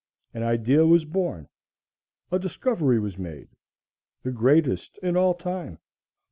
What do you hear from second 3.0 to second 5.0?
made; the greatest